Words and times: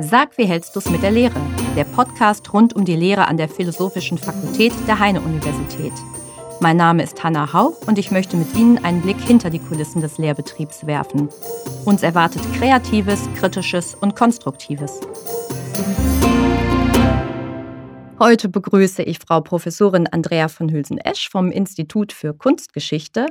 Sag, 0.00 0.38
wie 0.38 0.44
hältst 0.44 0.76
du 0.76 0.78
es 0.78 0.88
mit 0.90 1.02
der 1.02 1.10
Lehre? 1.10 1.40
Der 1.74 1.82
Podcast 1.82 2.52
rund 2.52 2.76
um 2.76 2.84
die 2.84 2.94
Lehre 2.94 3.26
an 3.26 3.36
der 3.36 3.48
Philosophischen 3.48 4.16
Fakultät 4.16 4.72
der 4.86 5.00
Heine-Universität. 5.00 5.92
Mein 6.60 6.76
Name 6.76 7.02
ist 7.02 7.24
Hanna 7.24 7.52
Hauch 7.52 7.80
und 7.84 7.98
ich 7.98 8.12
möchte 8.12 8.36
mit 8.36 8.54
Ihnen 8.54 8.78
einen 8.84 9.02
Blick 9.02 9.20
hinter 9.20 9.50
die 9.50 9.58
Kulissen 9.58 10.00
des 10.00 10.16
Lehrbetriebs 10.16 10.86
werfen. 10.86 11.28
Uns 11.84 12.04
erwartet 12.04 12.42
Kreatives, 12.54 13.28
Kritisches 13.40 13.96
und 13.96 14.14
Konstruktives. 14.14 15.00
Heute 18.20 18.48
begrüße 18.48 19.02
ich 19.02 19.18
Frau 19.18 19.40
Professorin 19.40 20.06
Andrea 20.06 20.46
von 20.46 20.70
Hülsen-Esch 20.70 21.28
vom 21.28 21.50
Institut 21.50 22.12
für 22.12 22.34
Kunstgeschichte 22.34 23.26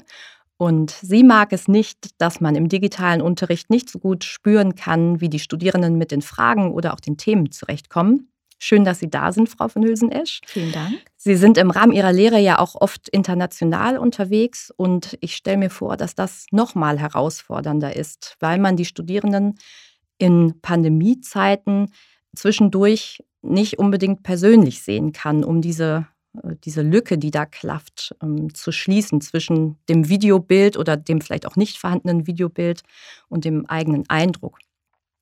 und 0.58 0.92
sie 0.92 1.24
mag 1.24 1.54
es 1.54 1.68
nicht, 1.68 2.20
dass 2.20 2.42
man 2.42 2.55
im 2.55 2.68
digitalen 2.68 3.21
Unterricht 3.21 3.70
nicht 3.70 3.90
so 3.90 4.00
gut 4.00 4.23
spüren 4.23 4.76
kann, 4.76 5.22
wie 5.22 5.30
die 5.30 5.40
Studierenden 5.40 5.98
mit 5.98 6.12
den 6.12 6.22
Fragen 6.22 6.72
oder 6.72 6.94
auch 6.94 7.00
den 7.00 7.18
Themen 7.18 7.52
zurechtkommen. 7.52 8.31
Schön, 8.59 8.84
dass 8.84 9.00
Sie 9.00 9.09
da 9.09 9.31
sind, 9.31 9.50
Frau 9.50 9.67
von 9.67 9.84
Hülsen-Esch. 9.84 10.41
Vielen 10.48 10.72
Dank. 10.72 10.95
Sie 11.16 11.36
sind 11.36 11.59
im 11.59 11.70
Rahmen 11.70 11.91
Ihrer 11.91 12.12
Lehre 12.12 12.40
ja 12.40 12.58
auch 12.58 12.73
oft 12.73 13.08
international 13.09 14.00
unterwegs 14.00 14.73
und 14.76 15.16
ich 15.22 15.36
stelle 15.36 15.58
mir 15.58 15.70
vor, 15.70 15.95
dass 15.95 16.16
das 16.16 16.48
noch 16.52 16.73
mal 16.73 16.98
herausfordernder 16.98 17.95
ist, 17.95 18.36
weil 18.39 18.58
man 18.58 18.76
die 18.76 18.86
Studierenden 18.86 19.59
in 20.17 20.59
Pandemiezeiten 20.62 21.92
zwischendurch 22.36 23.23
nicht 23.44 23.78
unbedingt 23.78 24.23
persönlich 24.23 24.81
sehen 24.81 25.12
kann, 25.12 25.44
um 25.44 25.62
diese 25.62 26.08
diese 26.64 26.82
Lücke, 26.82 27.18
die 27.18 27.32
da 27.32 27.46
klafft, 27.46 28.16
ähm, 28.22 28.54
zu 28.54 28.72
schließen 28.72 29.22
zwischen 29.22 29.78
dem 29.90 30.09
Videobild 30.09 30.78
oder 30.78 30.98
dem 30.98 31.22
vielleicht 31.22 31.45
auch 31.45 31.55
nicht 31.55 31.78
vorhandenen 31.78 32.28
Videobild 32.28 32.82
und 33.30 33.45
dem 33.45 33.66
eigenen 33.68 34.04
Eindruck. 34.09 34.58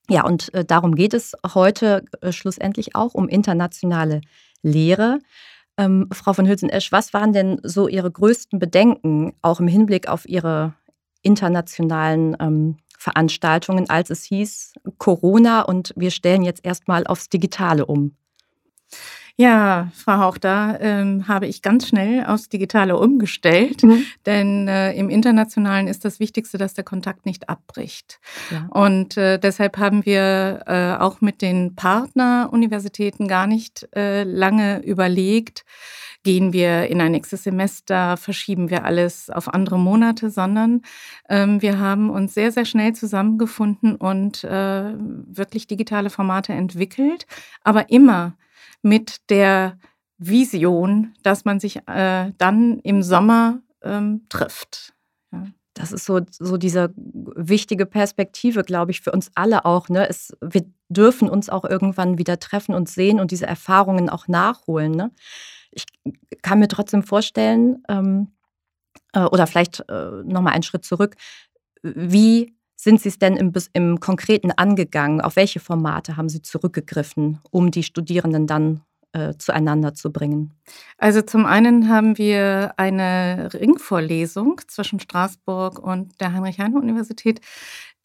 Ja, 0.09 0.23
und 0.23 0.54
äh, 0.54 0.64
darum 0.64 0.96
geht 0.96 1.14
es 1.14 1.34
heute 1.54 2.06
äh, 2.22 2.31
schlussendlich 2.31 2.95
auch 2.95 3.14
um 3.14 3.28
internationale 3.28 4.22
Lehre. 4.62 5.20
Ähm, 5.78 6.08
Frau 6.12 6.34
von 6.34 6.48
Hülsen-Esch, 6.48 6.92
was 6.92 7.14
waren 7.14 7.34
denn 7.34 7.59
so 7.64 7.88
Ihre 7.88 8.11
größten 8.11 8.59
Bedenken, 8.59 9.34
auch 9.42 9.59
im 9.59 9.67
Hinblick 9.67 10.08
auf 10.08 10.28
Ihre 10.28 10.73
internationalen 11.22 12.38
ähm, 12.39 12.78
Veranstaltungen, 12.98 13.89
als 13.89 14.09
es 14.09 14.23
hieß 14.23 14.73
Corona 14.98 15.61
und 15.61 15.94
wir 15.95 16.11
stellen 16.11 16.44
jetzt 16.44 16.64
erstmal 16.64 17.06
aufs 17.08 17.30
Digitale 17.30 17.86
um? 17.86 18.16
Ja, 19.38 19.91
Frau 19.94 20.19
Hauch, 20.19 20.38
da 20.38 20.78
ähm, 20.80 21.28
habe 21.28 21.45
ich 21.45 21.61
ganz 21.61 21.89
schnell 21.89 22.25
aufs 22.25 22.47
Digitale 22.47 22.97
umgestellt, 22.97 23.83
mhm. 23.83 24.05
denn 24.25 24.69
äh, 24.69 24.94
im 24.94 25.09
Internationalen 25.09 25.88
ist 25.88 26.05
das 26.05 26.22
Wichtigste, 26.22 26.58
dass 26.58 26.73
der 26.73 26.86
Kontakt 26.86 27.25
nicht 27.25 27.50
abbricht. 27.50 28.22
Ja. 28.50 28.67
Und 28.69 29.17
äh, 29.17 29.38
deshalb 29.38 29.77
haben 29.77 30.05
wir 30.05 30.64
äh, 30.67 31.02
auch 31.02 31.19
mit 31.19 31.42
den 31.42 31.75
Partneruniversitäten 31.75 33.27
gar 33.27 33.45
nicht 33.45 33.89
äh, 33.94 34.23
lange 34.23 34.81
überlegt, 34.83 35.66
gehen 36.23 36.53
wir 36.53 36.88
in 36.88 37.02
ein 37.02 37.11
nächstes 37.11 37.44
Semester, 37.44 38.16
verschieben 38.16 38.70
wir 38.70 38.86
alles 38.86 39.30
auf 39.30 39.53
andere 39.53 39.77
Monate, 39.77 40.30
sondern 40.30 40.81
ähm, 41.30 41.61
wir 41.61 41.77
haben 41.77 42.09
uns 42.09 42.33
sehr, 42.33 42.53
sehr 42.53 42.66
schnell 42.66 42.94
zusammengefunden 42.94 43.97
und 43.97 44.45
äh, 44.45 44.94
wirklich 44.95 45.67
digitale 45.67 46.09
Formate 46.09 46.53
entwickelt, 46.53 47.27
aber 47.64 47.89
immer 47.89 48.38
mit 48.86 49.30
der 49.31 49.80
Vision, 50.17 51.14
dass 51.23 51.44
man 51.44 51.59
sich 51.59 51.88
äh, 51.88 52.31
dann 52.38 52.80
im 52.80 53.02
Sommer 53.02 53.61
ähm, 53.81 54.27
trifft. 54.30 54.94
Ja. 55.33 55.47
Das 55.73 55.92
ist 55.92 56.05
so, 56.05 56.22
so 56.30 56.55
diese 56.55 56.94
wichtige 56.95 57.86
Perspektive, 57.86 58.64
glaube 58.64 58.92
ich, 58.92 59.02
für 59.02 59.11
uns 59.11 59.31
alle 59.33 59.66
auch. 59.66 59.89
Ne? 59.89 60.08
Es, 60.08 60.38
wir 60.39 60.64
dürfen 60.88 61.30
uns 61.30 61.50
auch 61.50 61.66
irgendwann 61.66 62.17
wieder 62.17 62.39
treffen 62.39 62.75
und 62.75 62.88
sehen 62.88 63.19
und 63.19 63.31
diese 63.31 63.47
Erfahrungen 63.47 64.09
auch 64.09 64.27
nachholen. 64.27 64.92
Ne? 64.92 65.11
Ich 65.71 65.86
kann 66.43 66.60
mir 66.60 66.70
trotzdem 66.70 67.04
vorstellen, 67.04 67.83
ähm, 67.89 68.31
äh, 69.14 69.23
oder 69.23 69.48
vielleicht 69.48 69.83
äh, 69.89 70.11
nochmal 70.23 70.54
einen 70.54 70.64
Schritt 70.64 70.86
zurück, 70.86 71.15
wie 71.81 72.55
sind 72.86 73.02
Sie 73.02 73.10
es 73.10 73.18
denn 73.18 73.36
im, 73.36 73.52
im 73.73 74.00
Konkreten 74.00 74.52
angegangen? 74.52 75.20
Auf 75.20 75.38
welche 75.38 75.60
Formate 75.60 76.18
haben 76.18 76.30
Sie 76.30 76.44
zurückgegriffen, 76.44 77.40
um 77.50 77.72
die 77.72 77.82
Studierenden 77.82 78.46
dann 78.46 78.82
äh, 79.12 79.34
zueinander 79.40 79.96
zu 79.96 80.14
bringen? 80.14 80.54
Also 81.00 81.23
zum 81.23 81.48
einen 81.48 81.90
haben 81.90 82.20
wir 82.20 82.76
eine 82.78 83.50
Ringvorlesung 83.56 84.62
zwischen 84.68 85.00
Straßburg 85.00 85.80
und 85.80 86.22
der 86.22 86.34
Heinrich-Heine-Universität, 86.34 87.42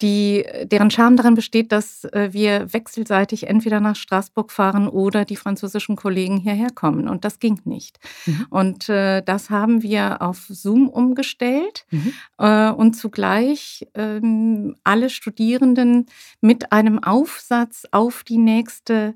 die, 0.02 0.44
deren 0.64 0.90
Charme 0.90 1.16
darin 1.16 1.34
besteht, 1.34 1.72
dass 1.72 2.04
äh, 2.04 2.32
wir 2.32 2.72
wechselseitig 2.72 3.46
entweder 3.46 3.80
nach 3.80 3.96
Straßburg 3.96 4.50
fahren 4.50 4.88
oder 4.88 5.24
die 5.24 5.36
französischen 5.36 5.96
Kollegen 5.96 6.38
hierher 6.38 6.70
kommen. 6.74 7.08
Und 7.08 7.24
das 7.24 7.38
ging 7.38 7.60
nicht. 7.64 7.98
Mhm. 8.26 8.46
Und 8.50 8.88
äh, 8.88 9.22
das 9.22 9.50
haben 9.50 9.82
wir 9.82 10.22
auf 10.22 10.46
Zoom 10.48 10.88
umgestellt 10.88 11.86
mhm. 11.90 12.12
äh, 12.38 12.70
und 12.70 12.94
zugleich 12.94 13.86
ähm, 13.94 14.76
alle 14.84 15.10
Studierenden 15.10 16.06
mit 16.40 16.72
einem 16.72 17.02
Aufsatz 17.02 17.86
auf 17.90 18.24
die 18.24 18.38
nächste 18.38 19.14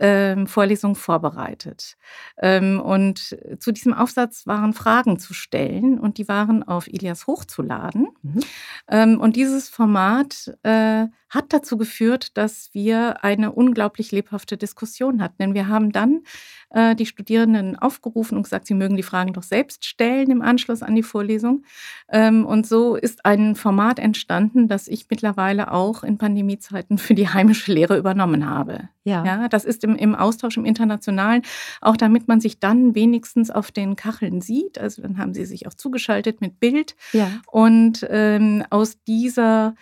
ähm, 0.00 0.46
Vorlesung 0.46 0.94
vorbereitet. 0.94 1.96
Ähm, 2.38 2.80
und 2.80 3.36
zu 3.58 3.72
diesem 3.72 3.94
Aufsatz 3.94 4.46
waren 4.46 4.72
Fragen 4.72 5.18
zu 5.18 5.34
stellen 5.34 5.98
und 5.98 6.18
die 6.18 6.28
waren 6.28 6.62
auf 6.62 6.88
Ilias 6.88 7.26
hochzuladen. 7.26 8.08
Mhm. 8.22 8.40
Ähm, 8.88 9.20
und 9.20 9.36
dieses 9.36 9.68
Format 9.68 10.56
äh, 10.62 11.06
hat 11.34 11.52
dazu 11.52 11.76
geführt, 11.76 12.36
dass 12.36 12.70
wir 12.72 13.24
eine 13.24 13.52
unglaublich 13.52 14.12
lebhafte 14.12 14.56
Diskussion 14.56 15.20
hatten. 15.20 15.34
Denn 15.38 15.54
wir 15.54 15.68
haben 15.68 15.90
dann 15.90 16.22
äh, 16.70 16.94
die 16.94 17.06
Studierenden 17.06 17.76
aufgerufen 17.76 18.36
und 18.36 18.44
gesagt, 18.44 18.66
sie 18.66 18.74
mögen 18.74 18.96
die 18.96 19.02
Fragen 19.02 19.32
doch 19.32 19.42
selbst 19.42 19.84
stellen 19.84 20.30
im 20.30 20.42
Anschluss 20.42 20.82
an 20.82 20.94
die 20.94 21.02
Vorlesung. 21.02 21.64
Ähm, 22.08 22.46
und 22.46 22.66
so 22.66 22.96
ist 22.96 23.24
ein 23.24 23.56
Format 23.56 23.98
entstanden, 23.98 24.68
das 24.68 24.86
ich 24.88 25.06
mittlerweile 25.10 25.72
auch 25.72 26.04
in 26.04 26.18
Pandemiezeiten 26.18 26.98
für 26.98 27.14
die 27.14 27.28
heimische 27.28 27.72
Lehre 27.72 27.98
übernommen 27.98 28.48
habe. 28.48 28.88
Ja. 29.04 29.24
ja 29.24 29.48
das 29.48 29.64
ist 29.64 29.84
im, 29.84 29.96
im 29.96 30.14
Austausch 30.14 30.56
im 30.56 30.64
Internationalen, 30.64 31.42
auch 31.80 31.96
damit 31.96 32.28
man 32.28 32.40
sich 32.40 32.60
dann 32.60 32.94
wenigstens 32.94 33.50
auf 33.50 33.72
den 33.72 33.96
Kacheln 33.96 34.40
sieht. 34.40 34.78
Also 34.78 35.02
dann 35.02 35.18
haben 35.18 35.34
sie 35.34 35.44
sich 35.44 35.66
auch 35.66 35.74
zugeschaltet 35.74 36.40
mit 36.40 36.60
Bild. 36.60 36.94
Ja. 37.12 37.30
Und 37.50 38.06
ähm, 38.08 38.64
aus 38.70 39.02
dieser 39.04 39.74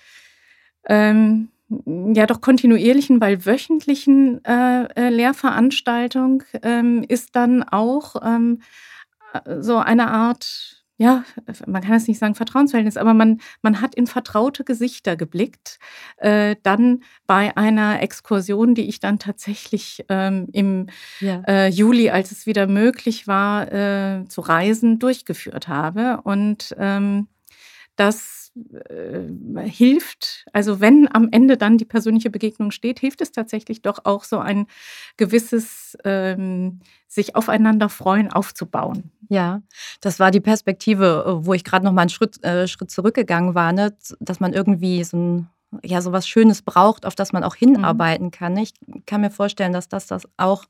ähm, 0.89 1.49
ja 2.15 2.27
doch 2.27 2.41
kontinuierlichen, 2.41 3.21
weil 3.21 3.47
wöchentlichen 3.47 4.45
äh, 4.45 4.85
äh, 4.95 5.09
Lehrveranstaltung 5.09 6.43
ähm, 6.63 7.05
ist 7.09 7.35
dann 7.35 7.63
auch 7.63 8.17
ähm, 8.23 8.61
äh, 9.33 9.61
so 9.61 9.79
eine 9.79 10.11
Art 10.11 10.83
ja, 10.99 11.25
man 11.67 11.83
kann 11.83 11.95
es 11.95 12.07
nicht 12.07 12.21
sagen 12.21 12.37
Vertrauensverhältnis, 12.37 12.97
aber 12.97 13.13
man, 13.13 13.41
man 13.61 13.81
hat 13.81 13.97
in 13.97 14.07
vertraute 14.07 14.63
Gesichter 14.63 15.17
geblickt. 15.17 15.81
Äh, 16.19 16.55
dann 16.63 17.03
bei 17.27 17.57
einer 17.57 18.01
Exkursion, 18.03 18.77
die 18.77 18.89
ich 18.89 19.01
dann 19.01 19.19
tatsächlich 19.19 20.05
ähm, 20.09 20.49
im 20.53 20.87
ja. 21.19 21.43
äh, 21.49 21.69
Juli, 21.69 22.11
als 22.11 22.31
es 22.31 22.47
wieder 22.47 22.69
möglich 22.69 23.27
war, 23.27 23.73
äh, 23.73 24.29
zu 24.29 24.43
reisen, 24.43 25.01
durchgeführt 25.01 25.67
habe. 25.67 26.21
Und 26.23 26.73
ähm, 26.79 27.27
das 27.97 28.42
äh, 28.55 29.69
hilft, 29.69 30.45
also 30.53 30.81
wenn 30.81 31.09
am 31.13 31.29
Ende 31.31 31.57
dann 31.57 31.79
die 31.79 31.85
persönliche 31.85 32.31
Begegnung 32.31 32.71
steht, 32.71 33.01
hilft 33.01 33.21
es 33.21 33.33
tatsächlich 33.33 33.83
doch 33.83 34.01
auch 34.05 34.25
so 34.25 34.39
ein 34.39 34.67
gewisses 35.17 35.97
ähm, 36.05 36.81
sich 37.09 37.35
aufeinander 37.35 37.89
freuen 37.89 38.31
aufzubauen. 38.31 39.11
Ja, 39.29 39.63
das 40.01 40.21
war 40.21 40.31
die 40.31 40.41
Perspektive, 40.41 41.25
äh, 41.27 41.47
wo 41.47 41.55
ich 41.55 41.65
gerade 41.65 41.85
noch 41.85 41.93
mal 41.93 42.03
einen 42.03 42.11
Schritt, 42.11 42.45
äh, 42.45 42.69
Schritt 42.69 42.91
zurückgegangen 42.91 43.55
war, 43.55 43.73
ne? 43.73 43.97
dass 44.21 44.41
man 44.41 44.53
irgendwie 44.53 45.03
so 45.05 45.17
ein 45.17 45.49
ja, 45.83 46.03
so 46.03 46.13
was 46.13 46.29
Schönes 46.29 46.61
braucht, 46.61 47.07
auf 47.07 47.15
das 47.15 47.33
man 47.33 47.45
auch 47.45 47.55
mhm. 47.59 47.77
hinarbeiten 47.77 48.31
kann. 48.31 48.57
Ich 48.59 48.75
kann 49.07 49.23
mir 49.23 49.31
vorstellen, 49.31 49.73
dass 49.73 49.89
das 49.89 50.07
das 50.07 50.29
auch 50.37 50.65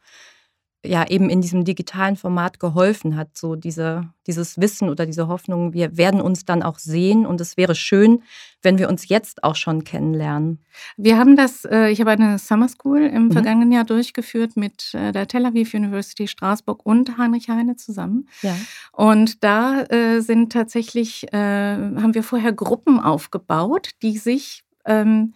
ja 0.84 1.06
eben 1.08 1.30
in 1.30 1.40
diesem 1.40 1.64
digitalen 1.64 2.16
Format 2.16 2.58
geholfen 2.58 3.16
hat, 3.16 3.36
so 3.36 3.54
diese, 3.54 4.08
dieses 4.26 4.60
Wissen 4.60 4.88
oder 4.88 5.06
diese 5.06 5.28
Hoffnung, 5.28 5.72
wir 5.72 5.96
werden 5.96 6.20
uns 6.20 6.44
dann 6.44 6.62
auch 6.62 6.78
sehen 6.78 7.24
und 7.24 7.40
es 7.40 7.56
wäre 7.56 7.74
schön, 7.74 8.22
wenn 8.62 8.78
wir 8.78 8.88
uns 8.88 9.08
jetzt 9.08 9.44
auch 9.44 9.54
schon 9.54 9.84
kennenlernen. 9.84 10.58
Wir 10.96 11.18
haben 11.18 11.36
das, 11.36 11.64
äh, 11.64 11.88
ich 11.88 12.00
habe 12.00 12.10
eine 12.10 12.38
Summer 12.38 12.68
School 12.68 13.02
im 13.02 13.26
mhm. 13.26 13.32
vergangenen 13.32 13.70
Jahr 13.70 13.84
durchgeführt 13.84 14.56
mit 14.56 14.92
äh, 14.94 15.12
der 15.12 15.28
Tel 15.28 15.46
Aviv 15.46 15.72
University 15.72 16.26
Straßburg 16.26 16.84
und 16.84 17.16
Heinrich 17.16 17.48
Heine 17.48 17.76
zusammen. 17.76 18.28
Ja. 18.42 18.56
Und 18.92 19.44
da 19.44 19.82
äh, 19.82 20.20
sind 20.20 20.52
tatsächlich, 20.52 21.26
haben 21.32 22.14
wir 22.14 22.22
vorher 22.22 22.52
Gruppen 22.52 22.98
aufgebaut, 23.00 23.90
die 24.02 24.18
sich 24.18 24.64
ähm, 24.84 25.34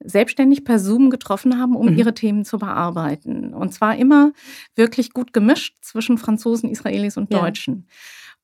selbstständig 0.00 0.64
per 0.64 0.78
Zoom 0.78 1.10
getroffen 1.10 1.58
haben, 1.58 1.76
um 1.76 1.92
mhm. 1.92 1.98
ihre 1.98 2.14
Themen 2.14 2.44
zu 2.44 2.58
bearbeiten. 2.58 3.52
Und 3.52 3.72
zwar 3.74 3.96
immer 3.96 4.32
wirklich 4.74 5.12
gut 5.12 5.32
gemischt 5.32 5.76
zwischen 5.80 6.18
Franzosen, 6.18 6.70
Israelis 6.70 7.16
und 7.16 7.32
Deutschen. 7.32 7.86
Ja. 7.86 7.94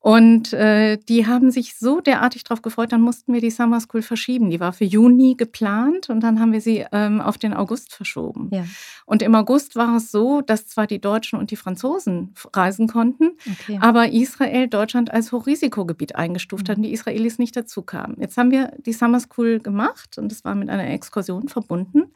Und 0.04 0.52
äh, 0.52 0.98
die 0.98 1.26
haben 1.26 1.50
sich 1.50 1.78
so 1.78 2.02
derartig 2.02 2.44
darauf 2.44 2.60
gefreut, 2.60 2.92
dann 2.92 3.00
mussten 3.00 3.32
wir 3.32 3.40
die 3.40 3.50
Summer 3.50 3.80
School 3.80 4.02
verschieben. 4.02 4.50
Die 4.50 4.60
war 4.60 4.74
für 4.74 4.84
Juni 4.84 5.34
geplant 5.34 6.10
und 6.10 6.20
dann 6.20 6.40
haben 6.40 6.52
wir 6.52 6.60
sie 6.60 6.84
ähm, 6.92 7.22
auf 7.22 7.38
den 7.38 7.54
August 7.54 7.94
verschoben. 7.94 8.50
Ja. 8.52 8.66
Und 9.06 9.22
im 9.22 9.34
August 9.34 9.76
war 9.76 9.96
es 9.96 10.10
so, 10.10 10.42
dass 10.42 10.66
zwar 10.66 10.86
die 10.86 11.00
Deutschen 11.00 11.38
und 11.38 11.50
die 11.50 11.56
Franzosen 11.56 12.34
reisen 12.52 12.86
konnten, 12.86 13.30
okay. 13.50 13.78
aber 13.80 14.12
Israel 14.12 14.68
Deutschland 14.68 15.10
als 15.10 15.32
Hochrisikogebiet 15.32 16.16
eingestuft 16.16 16.68
mhm. 16.68 16.70
hat 16.70 16.76
und 16.76 16.82
die 16.82 16.92
Israelis 16.92 17.38
nicht 17.38 17.56
dazu 17.56 17.80
kamen. 17.80 18.16
Jetzt 18.20 18.36
haben 18.36 18.50
wir 18.50 18.74
die 18.84 18.92
Summer 18.92 19.20
School 19.20 19.58
gemacht 19.58 20.18
und 20.18 20.30
das 20.30 20.44
war 20.44 20.54
mit 20.54 20.68
einer 20.68 20.86
Exkursion 20.86 21.48
verbunden 21.48 22.12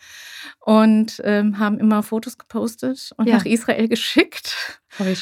und 0.61 1.23
ähm, 1.25 1.59
haben 1.59 1.79
immer 1.79 2.03
Fotos 2.03 2.37
gepostet 2.37 3.15
und 3.17 3.29
ja. 3.29 3.37
nach 3.37 3.47
Israel 3.47 3.89
geschickt 3.89 4.79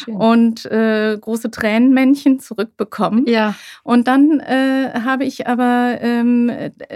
und 0.06 0.64
äh, 0.66 1.16
große 1.20 1.50
Tränenmännchen 1.50 2.40
zurückbekommen. 2.40 3.26
Ja. 3.26 3.54
Und 3.82 4.08
dann 4.08 4.40
äh, 4.40 5.00
habe 5.04 5.24
ich 5.24 5.46
aber 5.46 5.98
ähm, 6.00 6.50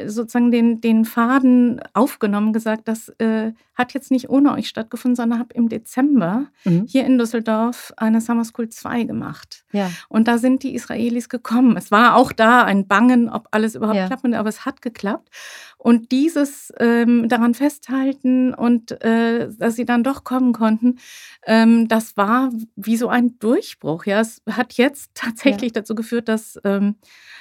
sozusagen 0.07 0.51
den, 0.51 0.81
den 0.81 1.05
Faden 1.05 1.81
aufgenommen, 1.93 2.53
gesagt, 2.53 2.89
das 2.89 3.09
äh, 3.19 3.53
hat 3.75 3.95
jetzt 3.95 4.11
nicht 4.11 4.29
ohne 4.29 4.53
euch 4.53 4.69
stattgefunden, 4.69 5.17
sondern 5.17 5.39
habe 5.39 5.55
im 5.55 5.69
Dezember 5.69 6.47
mhm. 6.65 6.85
hier 6.87 7.05
in 7.07 7.19
Düsseldorf 7.19 7.93
eine 7.97 8.21
Summer 8.21 8.45
School 8.45 8.69
2 8.69 9.05
gemacht. 9.05 9.65
Ja. 9.73 9.91
Und 10.09 10.29
da 10.29 10.39
sind 10.39 10.63
die 10.63 10.75
Israelis 10.75 11.29
gekommen. 11.29 11.77
Es 11.77 11.91
war 11.91 12.15
auch 12.17 12.33
da 12.33 12.63
ein 12.65 12.87
Bangen, 12.87 13.31
ob 13.31 13.49
alles 13.51 13.75
überhaupt 13.75 13.97
ja. 13.97 14.07
klappt, 14.07 14.21
aber 14.35 14.49
es 14.49 14.67
hat 14.67 14.83
geklappt. 14.83 15.31
Und 15.79 16.13
dieses 16.13 16.73
ähm, 16.79 17.29
daran 17.31 17.55
festhalten 17.55 18.53
und 18.53 19.03
äh, 19.03 19.49
dass 19.59 19.77
sie 19.77 19.87
dann 19.87 20.05
doch 20.05 20.25
kommen 20.25 20.53
konnten, 20.53 20.99
ähm, 21.47 21.89
das 21.89 22.19
war 22.19 22.51
wie 22.77 22.97
so 22.97 23.09
ein 23.09 23.39
Durchbruch. 23.39 24.07
Ja, 24.07 24.21
es 24.21 24.43
hat 24.51 24.75
jetzt 24.75 25.11
tatsächlich 25.15 25.73
ja. 25.75 25.81
dazu 25.81 25.95
geführt, 25.95 26.29
dass 26.29 26.59
ähm, 26.65 26.97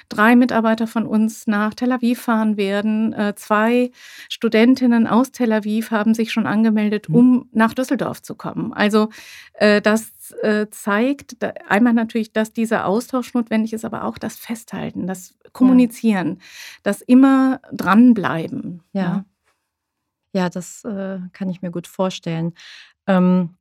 drei 0.09 0.35
Mitarbeiter 0.35 0.87
von 0.87 1.05
uns 1.05 1.47
nach 1.47 1.73
Tel 1.73 1.91
Aviv 1.91 2.21
fahren 2.21 2.57
werden. 2.57 3.13
Äh, 3.13 3.35
zwei 3.35 3.91
Studentinnen 4.29 5.07
aus 5.07 5.31
Tel 5.31 5.51
Aviv 5.53 5.91
haben 5.91 6.13
sich 6.13 6.31
schon 6.31 6.47
angemeldet, 6.47 7.09
mhm. 7.09 7.15
um 7.15 7.49
nach 7.51 7.73
Düsseldorf 7.73 8.21
zu 8.21 8.35
kommen. 8.35 8.73
Also 8.73 9.09
äh, 9.53 9.81
das 9.81 10.11
äh, 10.41 10.67
zeigt 10.69 11.37
einmal 11.67 11.93
natürlich, 11.93 12.33
dass 12.33 12.53
dieser 12.53 12.85
Austausch 12.85 13.33
notwendig 13.33 13.73
ist, 13.73 13.85
aber 13.85 14.03
auch 14.03 14.17
das 14.17 14.35
Festhalten, 14.35 15.07
das 15.07 15.35
Kommunizieren, 15.53 16.35
ja. 16.35 16.45
das 16.83 17.01
immer 17.01 17.59
dranbleiben. 17.71 18.83
Ja, 18.93 19.01
ja, 19.01 19.25
ja 20.33 20.49
das 20.49 20.83
äh, 20.83 21.19
kann 21.33 21.49
ich 21.49 21.61
mir 21.61 21.71
gut 21.71 21.87
vorstellen. 21.87 22.53
Ähm, 23.07 23.55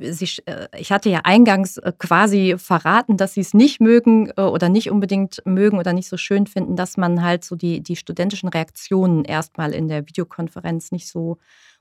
Sie, 0.00 0.28
äh, 0.46 0.68
ich 0.76 0.92
hatte 0.92 1.08
ja 1.08 1.20
eingangs 1.24 1.78
äh, 1.78 1.92
quasi 1.98 2.56
verraten, 2.58 3.16
dass 3.16 3.34
Sie 3.34 3.40
es 3.40 3.54
nicht 3.54 3.80
mögen 3.80 4.30
äh, 4.36 4.42
oder 4.42 4.68
nicht 4.68 4.90
unbedingt 4.90 5.42
mögen 5.44 5.78
oder 5.78 5.92
nicht 5.92 6.08
so 6.08 6.16
schön 6.16 6.46
finden, 6.46 6.76
dass 6.76 6.96
man 6.96 7.22
halt 7.22 7.44
so 7.44 7.56
die, 7.56 7.82
die 7.82 7.96
studentischen 7.96 8.48
Reaktionen 8.48 9.24
erstmal 9.24 9.72
in 9.72 9.88
der 9.88 10.06
Videokonferenz 10.06 10.92
nicht 10.92 11.08
so 11.08 11.38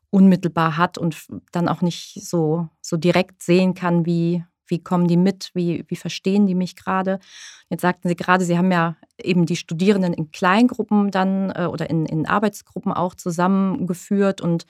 unmittelbar 0.10 0.78
hat 0.78 0.98
und 0.98 1.18
dann 1.52 1.68
auch 1.68 1.82
nicht 1.82 2.24
so, 2.24 2.70
so 2.82 2.98
direkt 2.98 3.42
sehen 3.42 3.74
kann, 3.74 4.06
wie, 4.06 4.44
wie 4.68 4.80
kommen 4.80 5.08
die 5.08 5.18
mit, 5.18 5.50
wie, 5.54 5.84
wie 5.88 5.96
verstehen 5.96 6.46
die 6.46 6.56
mich 6.56 6.76
gerade. 6.76 7.20
Jetzt 7.70 7.82
sagten 7.82 8.08
Sie 8.08 8.16
gerade, 8.16 8.46
Sie 8.46 8.58
haben 8.58 8.72
ja 8.72 8.96
eben 9.22 9.48
die 9.48 9.56
Studierenden 9.56 10.14
in 10.14 10.32
Kleingruppen 10.32 11.10
dann 11.10 11.52
oder 11.52 11.90
in, 11.90 12.06
in 12.06 12.28
Arbeitsgruppen 12.28 12.92
auch 12.92 13.16
zusammengeführt 13.16 14.40
und 14.40 14.64
äh, 14.64 14.68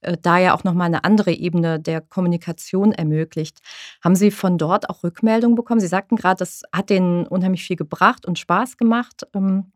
da 0.00 0.38
ja 0.38 0.54
auch 0.54 0.64
nochmal 0.64 0.86
eine 0.86 1.04
andere 1.04 1.32
Ebene 1.32 1.80
der 1.80 2.00
Kommunikation 2.00 2.92
ermöglicht. 2.92 3.60
Haben 4.02 4.14
Sie 4.14 4.30
von 4.30 4.58
dort 4.58 4.90
auch 4.90 5.02
Rückmeldungen 5.02 5.56
bekommen? 5.56 5.80
Sie 5.80 5.86
sagten 5.86 6.16
gerade, 6.16 6.38
das 6.38 6.62
hat 6.72 6.90
denen 6.90 7.26
unheimlich 7.26 7.64
viel 7.64 7.76
gebracht 7.76 8.26
und 8.26 8.38
Spaß 8.38 8.76
gemacht. 8.76 9.26
Ähm, 9.34 9.72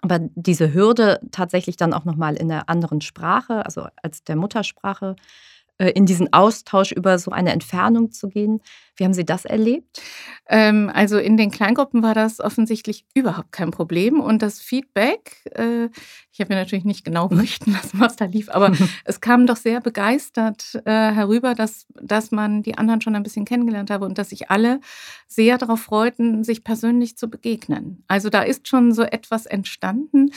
aber 0.00 0.18
diese 0.34 0.72
Hürde 0.72 1.20
tatsächlich 1.30 1.76
dann 1.76 1.92
auch 1.92 2.04
nochmal 2.04 2.36
in 2.36 2.50
einer 2.50 2.68
anderen 2.68 3.00
Sprache, 3.00 3.64
also 3.64 3.86
als 4.02 4.24
der 4.24 4.36
Muttersprache, 4.36 5.16
äh, 5.78 5.90
in 5.90 6.06
diesen 6.06 6.32
Austausch 6.32 6.92
über 6.92 7.18
so 7.18 7.30
eine 7.30 7.52
Entfernung 7.52 8.10
zu 8.12 8.28
gehen. 8.28 8.60
Wie 8.96 9.04
haben 9.04 9.14
Sie 9.14 9.24
das 9.24 9.44
erlebt? 9.44 10.00
Ähm, 10.48 10.90
also 10.92 11.18
in 11.18 11.36
den 11.36 11.50
Kleingruppen 11.50 12.02
war 12.02 12.14
das 12.14 12.38
offensichtlich 12.38 13.04
überhaupt 13.14 13.50
kein 13.50 13.70
Problem. 13.70 14.20
Und 14.20 14.42
das 14.42 14.60
Feedback, 14.60 15.42
äh, 15.54 15.88
ich 16.32 16.40
habe 16.40 16.52
mir 16.54 16.60
natürlich 16.60 16.84
nicht 16.84 17.04
genau 17.04 17.28
berichten 17.34 17.72
lassen, 17.72 17.98
was 17.98 18.16
da 18.16 18.26
lief, 18.26 18.48
aber 18.50 18.72
es 19.04 19.20
kam 19.20 19.46
doch 19.46 19.56
sehr 19.56 19.80
begeistert 19.80 20.80
äh, 20.84 21.12
herüber, 21.12 21.54
dass, 21.54 21.86
dass 22.00 22.30
man 22.30 22.62
die 22.62 22.76
anderen 22.76 23.00
schon 23.00 23.16
ein 23.16 23.22
bisschen 23.22 23.44
kennengelernt 23.44 23.90
habe 23.90 24.04
und 24.04 24.18
dass 24.18 24.30
sich 24.30 24.50
alle 24.50 24.80
sehr 25.26 25.58
darauf 25.58 25.80
freuten, 25.80 26.44
sich 26.44 26.62
persönlich 26.62 27.16
zu 27.16 27.28
begegnen. 27.28 28.04
Also 28.06 28.28
da 28.28 28.42
ist 28.42 28.68
schon 28.68 28.92
so 28.92 29.02
etwas 29.02 29.46
entstanden 29.46 30.30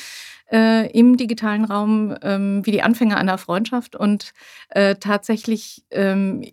äh, 0.51 0.89
im 0.97 1.17
digitalen 1.17 1.65
Raum 1.65 2.15
ähm, 2.21 2.65
wie 2.65 2.71
die 2.71 2.81
Anfänge 2.81 3.17
einer 3.17 3.37
Freundschaft 3.37 3.95
und 3.95 4.33
äh, 4.69 4.95
tatsächlich 4.95 5.83
ähm, 5.91 6.43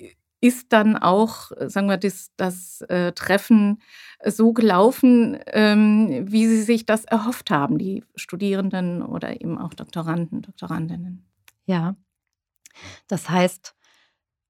ist 0.44 0.74
dann 0.74 0.98
auch, 0.98 1.52
sagen 1.68 1.88
wir, 1.88 1.96
das, 1.96 2.30
das 2.36 2.82
äh, 2.82 3.12
Treffen 3.12 3.80
so 4.26 4.52
gelaufen, 4.52 5.38
ähm, 5.46 6.30
wie 6.30 6.46
sie 6.46 6.60
sich 6.60 6.84
das 6.84 7.06
erhofft 7.06 7.50
haben, 7.50 7.78
die 7.78 8.04
Studierenden 8.14 9.00
oder 9.00 9.40
eben 9.40 9.56
auch 9.56 9.72
Doktoranden, 9.72 10.42
Doktorandinnen. 10.42 11.24
Ja, 11.64 11.96
das 13.08 13.30
heißt, 13.30 13.74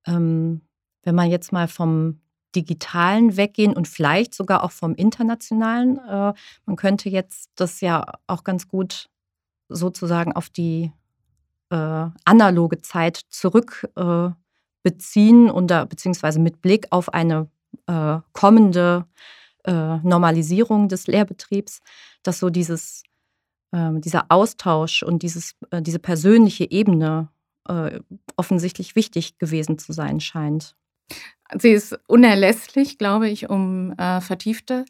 ähm, 0.09 0.63
wenn 1.05 1.15
man 1.15 1.31
jetzt 1.31 1.53
mal 1.53 1.69
vom 1.69 2.21
Digitalen 2.57 3.37
weggehen 3.37 3.77
und 3.77 3.87
vielleicht 3.87 4.35
sogar 4.35 4.65
auch 4.65 4.73
vom 4.73 4.97
Internationalen, 4.97 5.99
äh, 5.99 6.35
man 6.67 6.77
könnte 6.77 7.09
jetzt 7.09 7.53
das 7.55 7.81
ja 7.81 8.05
auch 8.27 8.43
ganz 8.43 8.67
gut 8.67 9.11
sozusagen 9.69 10.33
auf 10.33 10.51
die 10.51 10.91
äh, 11.71 12.07
analoge 12.25 12.83
Zeit 12.83 13.21
zurück 13.29 13.89
äh, 13.95 14.31
beziehen 14.85 15.51
und 15.51 15.67
beziehungsweise 15.89 16.39
mit 16.39 16.63
Blick 16.63 16.87
auf 16.91 17.13
eine 17.13 17.49
äh, 17.89 18.19
kommende 18.33 19.07
äh, 19.65 19.97
Normalisierung 19.99 20.89
des 20.89 21.09
Lehrbetriebs, 21.09 21.81
dass 22.23 22.39
so 22.39 22.51
dieses, 22.51 23.03
ähm, 23.73 24.01
dieser 24.01 24.27
Austausch 24.29 25.03
und 25.03 25.23
dieses, 25.23 25.57
äh, 25.71 25.83
diese 25.83 25.99
persönliche 25.99 26.71
Ebene 26.71 27.29
äh, 27.67 27.99
offensichtlich 28.37 28.95
wichtig 28.95 29.39
gewesen 29.39 29.79
zu 29.79 29.93
sein 29.93 30.21
scheint. 30.21 30.77
Sie 31.59 31.71
ist 31.71 31.99
unerlässlich, 32.07 32.97
glaube 32.99 33.29
ich, 33.29 33.51
um 33.51 33.95
vertiefte 33.97 34.87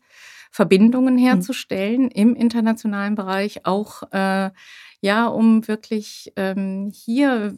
Verbindungen 0.54 1.14
mhm. 1.14 1.18
herzustellen 1.18 2.02
mhm. 2.02 2.10
im 2.10 2.36
internationalen 2.36 3.16
Bereich, 3.16 3.66
auch 3.66 4.04
äh, 4.12 4.50
ja, 5.04 5.26
um 5.26 5.68
wirklich 5.68 6.32
ähm, 6.36 6.90
hier, 6.94 7.54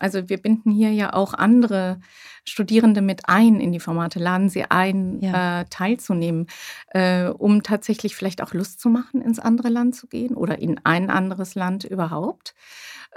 also 0.00 0.30
wir 0.30 0.38
binden 0.38 0.70
hier 0.70 0.90
ja 0.90 1.12
auch 1.12 1.34
andere 1.34 2.00
Studierende 2.44 3.02
mit 3.02 3.28
ein 3.28 3.60
in 3.60 3.72
die 3.72 3.78
Formate, 3.78 4.18
laden 4.18 4.48
sie 4.48 4.64
ein, 4.70 5.20
ja. 5.20 5.60
äh, 5.60 5.64
teilzunehmen, 5.66 6.46
äh, 6.92 7.26
um 7.26 7.62
tatsächlich 7.62 8.16
vielleicht 8.16 8.42
auch 8.42 8.54
Lust 8.54 8.80
zu 8.80 8.88
machen, 8.88 9.20
ins 9.20 9.38
andere 9.38 9.68
Land 9.68 9.96
zu 9.96 10.06
gehen 10.06 10.34
oder 10.34 10.60
in 10.60 10.80
ein 10.84 11.10
anderes 11.10 11.54
Land 11.54 11.84
überhaupt. 11.84 12.54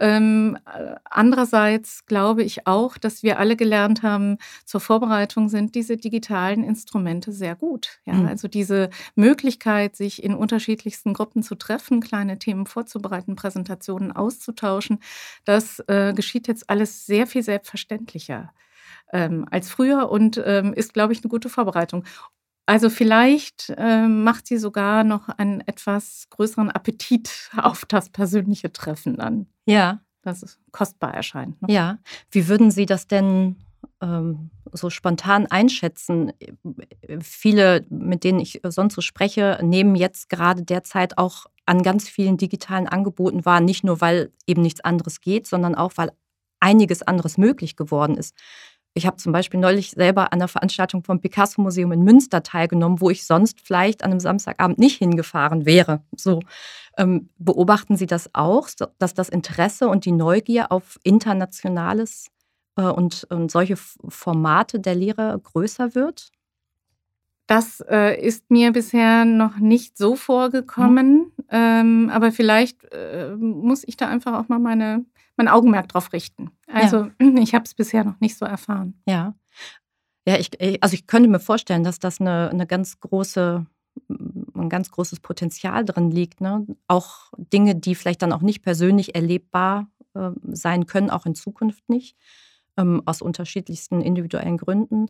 Ähm, 0.01 0.58
äh, 0.65 0.96
andererseits 1.05 2.08
glaube 2.08 2.41
ich 2.41 2.65
auch, 2.65 2.98
dass 2.98 3.22
wir 3.22 3.38
alle 3.38 3.55
gelernt 3.55 4.01
haben, 4.01 4.39
zur 4.65 4.81
Vorbereitung 4.81 5.48
sind 5.48 5.75
diese 5.75 5.96
digitalen 5.96 6.63
Instrumente 6.63 7.31
sehr 7.31 7.55
gut. 7.55 8.00
Ja? 8.05 8.13
Mhm. 8.13 8.25
Also 8.25 8.48
diese 8.48 8.89
Möglichkeit, 9.13 9.96
sich 9.96 10.24
in 10.24 10.34
unterschiedlichsten 10.34 11.13
Gruppen 11.13 11.43
zu 11.43 11.53
treffen, 11.53 12.01
kleine 12.01 12.39
Themen 12.39 12.65
vorzubereiten, 12.65 13.36
Präsentationen 13.36 14.12
auszutauschen, 14.12 15.00
das 15.46 15.84
äh, 15.88 16.13
geschieht 16.13 16.48
jetzt 16.48 16.67
alles 16.67 17.05
sehr 17.05 17.27
viel 17.27 17.43
selbstverständlicher 17.43 18.51
ähm, 19.13 19.46
als 19.51 19.70
früher 19.70 20.10
und 20.10 20.41
ähm, 20.43 20.74
ist, 20.74 20.96
glaube 20.96 21.13
ich, 21.13 21.22
eine 21.24 21.29
gute 21.29 21.50
Vorbereitung. 21.50 22.05
Also 22.72 22.90
vielleicht 22.90 23.74
äh, 23.75 24.08
macht 24.08 24.48
sie 24.48 24.56
sogar 24.56 25.04
noch 25.04 25.28
einen 25.28 25.60
etwas 25.60 26.28
größeren 26.30 26.72
Appetit 26.72 27.50
auf 27.58 27.84
das 27.84 28.10
persönliche 28.10 28.72
Treffen 28.72 29.18
dann. 29.18 29.48
Ja. 29.66 30.00
Das 30.22 30.58
kostbar 30.72 31.13
erscheint. 31.13 31.62
Ne? 31.62 31.74
Ja. 31.74 32.00
Wie 32.30 32.48
würden 32.48 32.72
Sie 32.72 32.86
das 32.86 33.08
denn 33.08 33.58
ähm, 34.01 34.51
so 34.72 34.90
spontan 34.90 35.48
einschätzen? 35.48 36.32
Viele, 37.20 37.86
mit 37.90 38.24
denen 38.24 38.40
ich 38.40 38.62
sonst 38.63 38.94
so 38.94 39.01
spreche, 39.01 39.60
nehmen 39.62 39.96
jetzt 39.96 40.30
gerade 40.30 40.63
derzeit 40.63 41.18
auch 41.18 41.48
an 41.66 41.84
ganz 41.84 42.08
vielen 42.08 42.38
digitalen 42.38 42.88
Angeboten 42.88 43.44
wahr, 43.44 43.60
nicht 43.60 43.84
nur 43.84 44.00
weil 44.00 44.32
eben 44.48 44.62
nichts 44.62 44.80
anderes 44.80 45.20
geht, 45.20 45.46
sondern 45.46 45.75
auch 45.75 45.92
weil 45.98 46.12
einiges 46.62 47.01
anderes 47.01 47.38
möglich 47.38 47.75
geworden 47.75 48.16
ist. 48.16 48.34
Ich 48.94 49.06
habe 49.06 49.16
zum 49.18 49.32
Beispiel 49.32 49.60
neulich 49.60 49.92
selber 49.92 50.34
an 50.34 50.40
einer 50.40 50.50
Veranstaltung 50.50 51.04
vom 51.04 51.22
Picasso-Museum 51.22 51.94
in 51.94 52.04
Münster 52.04 52.44
teilgenommen, 52.44 53.00
wo 53.00 53.10
ich 53.10 53.26
sonst 53.26 53.62
vielleicht 53.62 54.04
an 54.04 54.12
einem 54.12 54.20
Samstagabend 54.20 54.80
nicht 54.80 54.98
hingefahren 54.98 55.66
wäre. 55.66 56.04
So 56.16 56.42
ähm, 56.98 57.30
beobachten 57.38 57.96
Sie 57.96 58.06
das 58.06 58.30
auch, 58.34 58.68
dass 59.00 59.14
das 59.14 59.30
Interesse 59.30 59.88
und 59.88 60.04
die 60.04 60.12
Neugier 60.12 60.74
auf 60.74 61.00
internationales 61.04 62.28
äh, 62.76 62.84
und, 62.84 63.26
und 63.30 63.50
solche 63.50 63.78
Formate 63.78 64.82
der 64.82 64.96
Lehre 64.96 65.40
größer 65.42 65.96
wird? 65.96 66.32
Das 67.48 67.84
äh, 67.90 68.20
ist 68.22 68.50
mir 68.52 68.72
bisher 68.72 69.26
noch 69.26 69.58
nicht 69.58 69.98
so 69.98 70.16
vorgekommen, 70.16 71.32
mhm. 71.38 71.41
Ähm, 71.51 72.10
aber 72.12 72.31
vielleicht 72.31 72.84
äh, 72.93 73.36
muss 73.38 73.84
ich 73.86 73.98
da 73.98 74.08
einfach 74.08 74.39
auch 74.39 74.48
mal 74.50 74.60
meine, 74.60 75.05
mein 75.38 75.48
Augenmerk 75.48 75.89
drauf 75.89 76.13
richten. 76.13 76.51
Also 76.67 77.10
ja. 77.22 77.27
ich 77.39 77.53
habe 77.53 77.65
es 77.65 77.74
bisher 77.74 78.03
noch 78.03 78.20
nicht 78.20 78.38
so 78.38 78.46
erfahren. 78.46 79.00
Ja. 79.05 79.36
Ja, 80.27 80.38
ich, 80.38 80.51
also 80.84 80.93
ich 80.93 81.08
könnte 81.08 81.29
mir 81.29 81.39
vorstellen, 81.39 81.84
dass 81.84 82.00
das 82.00 82.22
eine, 82.22 82.50
eine 82.51 82.67
ganz 82.67 83.00
große 83.00 83.65
ein 84.55 84.70
ganz 84.70 84.91
großes 84.91 85.20
Potenzial 85.20 85.84
drin 85.86 86.12
liegt. 86.12 86.41
Ne? 86.41 86.65
Auch 86.88 87.31
Dinge, 87.38 87.75
die 87.75 87.96
vielleicht 87.96 88.22
dann 88.22 88.31
auch 88.31 88.41
nicht 88.41 88.62
persönlich 88.62 89.15
erlebbar 89.15 89.89
äh, 90.13 90.31
sein 90.43 90.86
können, 90.86 91.10
auch 91.10 91.25
in 91.25 91.36
Zukunft 91.36 91.89
nicht, 91.89 92.15
ähm, 92.77 93.01
aus 93.05 93.22
unterschiedlichsten 93.22 94.01
individuellen 94.01 94.58
Gründen, 94.58 95.08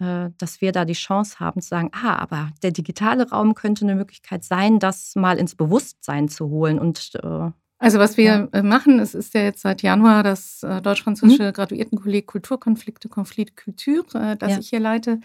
dass 0.00 0.60
wir 0.60 0.72
da 0.72 0.84
die 0.84 0.94
Chance 0.94 1.40
haben 1.40 1.60
zu 1.60 1.68
sagen, 1.68 1.90
ah, 1.92 2.16
aber 2.16 2.50
der 2.62 2.70
digitale 2.70 3.28
Raum 3.30 3.54
könnte 3.54 3.84
eine 3.84 3.94
Möglichkeit 3.94 4.44
sein, 4.44 4.78
das 4.78 5.14
mal 5.14 5.38
ins 5.38 5.54
Bewusstsein 5.54 6.28
zu 6.28 6.48
holen 6.48 6.78
und 6.78 7.12
äh, 7.22 7.50
also 7.80 7.98
was 7.98 8.18
wir 8.18 8.24
ja. 8.24 8.48
Äh, 8.52 8.62
machen, 8.62 8.98
es 9.00 9.14
ist 9.14 9.32
ja 9.32 9.40
jetzt 9.40 9.62
seit 9.62 9.80
Januar 9.80 10.22
das 10.22 10.62
äh, 10.62 10.82
deutsch-französische 10.82 11.48
mhm. 11.48 11.52
Graduiertenkolleg 11.54 12.26
Kulturkonflikte, 12.26 13.08
Konflikt 13.08 13.56
Culture, 13.56 14.04
äh, 14.32 14.36
das 14.36 14.50
ja. 14.50 14.58
ich 14.58 14.68
hier 14.68 14.80
leite, 14.80 15.20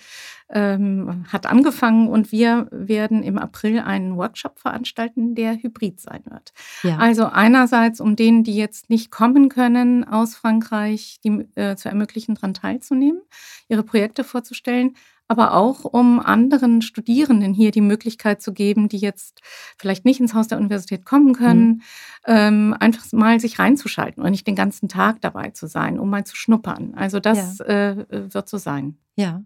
ähm, 0.50 1.26
hat 1.28 1.48
angefangen 1.48 2.08
und 2.08 2.32
wir 2.32 2.68
werden 2.72 3.24
im 3.24 3.38
April 3.38 3.80
einen 3.80 4.16
Workshop 4.16 4.58
veranstalten, 4.58 5.36
der 5.36 5.62
hybrid 5.62 6.00
sein 6.00 6.24
wird. 6.30 6.54
Ja. 6.84 6.98
Also 6.98 7.26
einerseits, 7.26 8.00
um 8.00 8.16
denen, 8.16 8.46
die 8.46 8.56
jetzt 8.56 8.90
nicht 8.90 9.12
kommen 9.12 9.50
können 9.50 10.06
aus 10.06 10.36
Frankreich, 10.36 11.20
die, 11.26 11.46
äh, 11.56 11.76
zu 11.76 11.90
ermöglichen, 11.90 12.36
daran 12.36 12.54
teilzunehmen, 12.54 13.22
ihre 13.68 13.84
Projekte 13.84 14.24
vorzustellen, 14.24 14.96
aber 15.28 15.54
auch 15.54 15.84
um 15.86 16.20
anderen 16.20 16.82
Studierenden 16.82 17.54
hier 17.54 17.72
die 17.72 17.82
Möglichkeit 17.82 18.42
zu 18.42 18.54
geben, 18.54 18.90
die 18.90 18.98
jetzt 18.98 19.42
vielleicht 19.78 20.06
nicht 20.06 20.20
ins 20.20 20.34
Haus 20.34 20.48
der 20.48 20.60
Universität 20.60 21.06
kommen 21.06 21.34
können, 21.34 21.68
mhm. 21.68 21.82
ähm, 22.28 22.76
einfach 22.80 23.12
mal 23.12 23.40
sich 23.40 23.58
reinzuschalten 23.58 24.24
und 24.24 24.32
nicht 24.32 24.48
den 24.48 24.56
ganzen 24.56 24.88
Tag 24.88 25.22
dabei 25.22 25.50
zu 25.50 25.68
sein, 25.68 26.00
um 26.00 26.10
mal 26.10 26.26
zu 26.26 26.36
schnuppern. 26.36 26.94
Also 26.96 27.20
das 27.20 27.58
ja. 27.60 27.66
äh, 27.66 28.34
wird 28.34 28.48
so 28.48 28.58
sein. 28.58 28.98
Ja. 29.16 29.44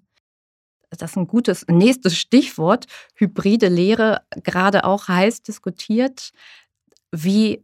Das 0.89 1.11
ist 1.11 1.17
ein 1.17 1.27
gutes 1.27 1.65
nächstes 1.67 2.17
Stichwort. 2.17 2.87
Hybride 3.13 3.67
Lehre, 3.67 4.21
gerade 4.43 4.83
auch 4.83 5.07
heiß 5.07 5.43
diskutiert. 5.43 6.31
Wie 7.11 7.63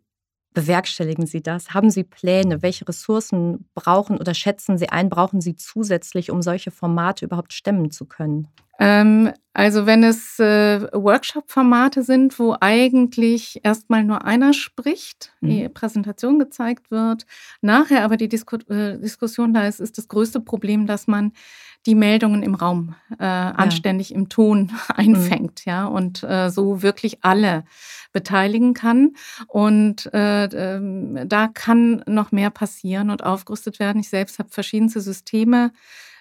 bewerkstelligen 0.56 1.28
Sie 1.28 1.44
das? 1.44 1.76
Haben 1.76 1.92
Sie 1.92 2.04
Pläne? 2.04 2.64
Welche 2.64 2.88
Ressourcen 2.88 3.70
brauchen 3.76 4.18
oder 4.18 4.34
schätzen 4.34 4.80
Sie 4.80 4.90
ein, 4.90 5.10
brauchen 5.10 5.42
Sie 5.42 5.56
zusätzlich, 5.56 6.32
um 6.32 6.42
solche 6.42 6.72
Formate 6.72 7.26
überhaupt 7.26 7.54
stemmen 7.54 7.92
zu 7.92 8.06
können? 8.06 8.48
Ähm, 8.80 9.32
also 9.54 9.86
wenn 9.86 10.04
es 10.04 10.38
äh, 10.38 10.82
Workshop-Formate 10.92 12.04
sind, 12.04 12.38
wo 12.40 12.58
eigentlich 12.60 13.62
erstmal 13.64 14.04
nur 14.04 14.26
einer 14.26 14.52
spricht, 14.52 15.32
mhm. 15.40 15.50
die 15.50 15.70
Präsentation 15.70 16.40
gezeigt 16.40 16.92
wird, 16.92 17.26
nachher 17.62 18.04
aber 18.04 18.18
die 18.18 18.28
Disku 18.28 18.58
äh, 18.68 18.98
Diskussion 18.98 19.54
da 19.54 19.66
ist, 19.66 19.80
ist 19.80 19.98
das 19.98 20.10
größte 20.10 20.42
Problem, 20.42 20.88
dass 20.88 21.08
man 21.08 21.32
die 21.86 21.96
Meldungen 21.96 22.44
im 22.44 22.56
Raum 22.56 22.96
äh, 23.18 23.24
ja. 23.24 23.52
anständig 23.52 24.14
im 24.14 24.28
Ton 24.28 24.74
einfängt, 24.94 25.62
mhm. 25.66 25.72
ja, 25.72 25.86
und 25.86 26.24
äh, 26.24 26.50
so 26.50 26.82
wirklich 26.82 27.24
alle 27.24 27.64
beteiligen 28.12 28.74
kann. 28.74 29.14
Und 29.48 30.14
äh, 30.14 30.46
äh, 30.46 31.26
da 31.26 31.48
kann 31.48 32.04
noch 32.08 32.34
mehr 32.34 32.50
passieren 32.50 33.10
und 33.10 33.24
aufgerüstet 33.24 33.80
werden. 33.80 34.02
Ich 34.02 34.10
selbst 34.10 34.38
habe 34.38 34.50
verschiedenste 34.50 35.00
Systeme 35.00 35.72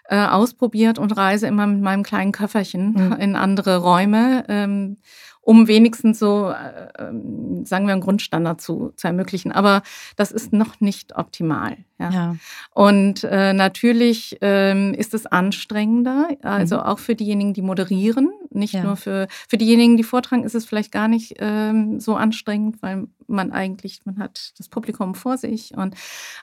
äh, 0.09 0.27
ausprobiert 0.27 0.99
und 0.99 1.17
reise 1.17 1.47
immer 1.47 1.67
mit 1.67 1.81
meinem 1.81 2.03
kleinen 2.03 2.33
Köfferchen 2.33 2.93
mhm. 2.93 3.13
in 3.19 3.37
andere 3.37 3.79
Räume. 3.79 4.45
Ähm, 4.49 4.99
um 5.45 5.69
wenigstens 5.69 6.19
so, 6.19 6.51
äh, 6.51 6.89
ähm, 6.99 7.67
sagen 7.67 7.87
wir, 7.87 7.93
einen 7.93 8.01
Grundstandard 8.01 8.61
zu, 8.61 8.93
zu 8.97 9.07
ermöglichen. 9.07 9.53
Aber 9.53 9.83
das 10.17 10.33
ist 10.33 10.53
noch 10.53 10.81
nicht 10.81 11.17
optimal. 11.17 11.77
Ja. 11.99 12.11
ja. 12.11 12.37
Und 12.71 13.25
äh, 13.25 13.53
natürlich 13.53 14.39
ähm, 14.41 14.95
ist 14.95 15.15
es 15.15 15.27
anstrengender, 15.27 16.29
also 16.43 16.77
mhm. 16.77 16.83
auch 16.83 16.99
für 16.99 17.15
diejenigen, 17.15 17.53
die 17.53 17.63
moderieren, 17.63 18.33
nicht 18.51 18.75
ja. 18.75 18.83
nur 18.83 18.97
für, 18.97 19.29
für 19.49 19.59
diejenigen, 19.59 19.97
die 19.97 20.03
vortragen, 20.03 20.45
ist 20.45 20.55
es 20.55 20.65
vielleicht 20.65 20.93
gar 20.93 21.09
nicht 21.09 21.35
ähm, 21.39 22.01
so 22.01 22.17
anstrengend, 22.17 22.83
weil 22.83 23.07
man 23.27 23.53
eigentlich, 23.53 24.01
man 24.05 24.19
hat 24.19 24.53
das 24.59 24.69
Publikum 24.69 25.15
vor 25.15 25.39
sich 25.39 25.77
und 25.77 25.95